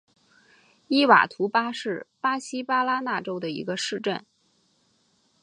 [0.87, 4.25] 伊瓦图巴是巴西巴拉那州的一个市镇。